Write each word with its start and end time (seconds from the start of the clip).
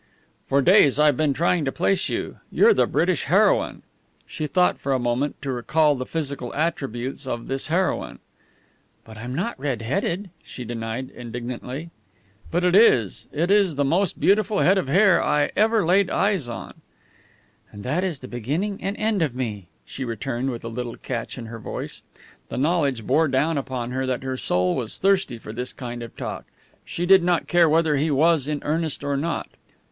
"For 0.47 0.63
days 0.63 0.97
I've 0.97 1.15
been 1.15 1.31
trying 1.31 1.63
to 1.65 1.71
place 1.71 2.09
you. 2.09 2.39
You're 2.51 2.73
the 2.73 2.87
British 2.87 3.25
heroine!" 3.25 3.83
She 4.25 4.47
thought 4.47 4.79
for 4.79 4.93
a 4.93 4.97
moment 4.97 5.39
to 5.43 5.51
recall 5.51 5.93
the 5.93 6.07
physical 6.07 6.51
attributes 6.55 7.27
of 7.27 7.45
this 7.45 7.67
heroine. 7.67 8.17
"But 9.05 9.19
I'm 9.19 9.35
not 9.35 9.59
red 9.59 9.83
headed!" 9.83 10.31
she 10.41 10.65
denied, 10.65 11.11
indignantly. 11.11 11.91
"But 12.49 12.63
it 12.63 12.75
is! 12.75 13.27
It 13.31 13.51
is 13.51 13.75
the 13.75 13.85
most 13.85 14.19
beautiful 14.19 14.61
head 14.61 14.79
of 14.79 14.87
hair 14.87 15.23
I 15.23 15.51
ever 15.55 15.85
laid 15.85 16.09
eyes 16.09 16.49
on." 16.49 16.73
"And 17.71 17.83
that 17.83 18.03
is 18.03 18.21
the 18.21 18.27
beginning 18.27 18.81
and 18.81 18.95
the 18.95 18.99
end 19.01 19.21
of 19.21 19.35
me," 19.35 19.67
she 19.85 20.03
returned 20.03 20.49
with 20.49 20.63
a 20.63 20.67
little 20.67 20.95
catch 20.97 21.37
in 21.37 21.45
her 21.45 21.59
voice. 21.59 22.01
The 22.49 22.57
knowledge 22.57 23.05
bore 23.05 23.27
down 23.27 23.55
upon 23.55 23.91
her 23.91 24.07
that 24.07 24.23
her 24.23 24.35
soul 24.35 24.75
was 24.75 24.97
thirsty 24.97 25.37
for 25.37 25.53
this 25.53 25.71
kind 25.73 26.01
of 26.01 26.17
talk. 26.17 26.45
She 26.83 27.05
did 27.05 27.21
not 27.23 27.47
care 27.47 27.69
whether 27.69 27.97
he 27.97 28.09
was 28.09 28.47
in 28.47 28.63
earnest 28.63 29.03
or 29.03 29.15
not. 29.15 29.47